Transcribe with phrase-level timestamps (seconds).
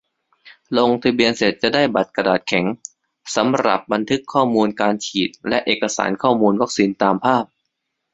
[0.77, 2.65] ลงทะเบียนเสร็จจะได้บัตรกระดาษแข็ง
[3.35, 7.43] สำหรับบันทึกข้อมูลการฉีดและเอกสารข้อมูลวัคซีน ตามภาพ